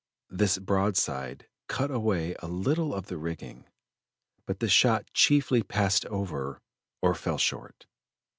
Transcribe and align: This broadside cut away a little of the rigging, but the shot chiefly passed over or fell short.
This 0.31 0.57
broadside 0.57 1.47
cut 1.67 1.91
away 1.91 2.35
a 2.39 2.47
little 2.47 2.91
of 2.95 3.05
the 3.05 3.19
rigging, 3.19 3.67
but 4.47 4.59
the 4.59 4.67
shot 4.67 5.05
chiefly 5.13 5.61
passed 5.61 6.07
over 6.07 6.59
or 7.03 7.13
fell 7.13 7.37
short. 7.37 7.85